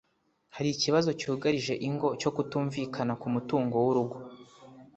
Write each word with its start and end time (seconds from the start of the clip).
hari 0.55 0.69
ikibazo 0.75 1.09
cyugarije 1.19 1.73
ingo 1.87 2.07
cyo 2.21 2.29
kutumvikana 2.35 3.13
ku 3.21 3.27
mutungo 3.35 3.75
w’urugo 3.85 4.17